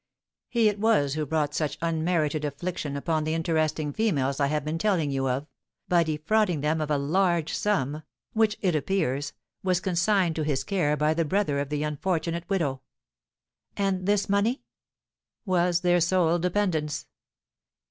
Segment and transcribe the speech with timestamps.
[0.49, 4.79] He it was who brought such unmerited affliction upon the interesting females I have been
[4.79, 5.45] telling you of,
[5.87, 8.01] by defrauding them of a large sum,
[8.33, 12.81] which, it appears, was consigned to his care by the brother of the unfortunate widow."
[13.77, 14.63] "And this money?"
[15.45, 17.05] "Was their sole dependence."